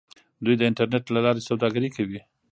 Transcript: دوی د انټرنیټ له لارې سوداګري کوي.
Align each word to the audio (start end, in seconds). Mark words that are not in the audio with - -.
دوی 0.43 0.55
د 0.57 0.61
انټرنیټ 0.69 1.05
له 1.15 1.19
لارې 1.25 1.45
سوداګري 1.49 1.89
کوي. 1.95 2.19